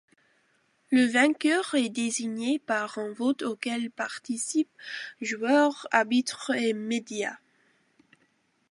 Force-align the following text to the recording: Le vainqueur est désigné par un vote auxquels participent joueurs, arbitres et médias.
Le 0.89 1.05
vainqueur 1.05 1.75
est 1.75 1.89
désigné 1.89 2.57
par 2.57 2.97
un 2.97 3.11
vote 3.13 3.43
auxquels 3.43 3.91
participent 3.91 4.75
joueurs, 5.21 5.87
arbitres 5.91 6.49
et 6.55 6.73
médias. 6.73 7.37